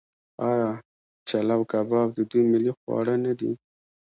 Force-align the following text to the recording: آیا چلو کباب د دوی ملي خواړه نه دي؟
آیا 0.49 0.69
چلو 1.29 1.59
کباب 1.71 2.07
د 2.13 2.19
دوی 2.29 2.43
ملي 2.51 2.71
خواړه 2.79 3.15
نه 3.25 3.33
دي؟ 3.39 3.51